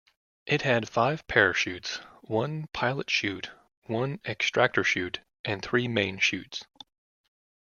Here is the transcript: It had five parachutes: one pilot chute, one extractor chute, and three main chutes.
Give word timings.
It 0.47 0.63
had 0.63 0.89
five 0.89 1.27
parachutes: 1.27 1.97
one 2.21 2.65
pilot 2.73 3.07
chute, 3.11 3.51
one 3.83 4.19
extractor 4.25 4.83
chute, 4.83 5.19
and 5.45 5.61
three 5.63 5.87
main 5.87 6.17
chutes. 6.17 6.65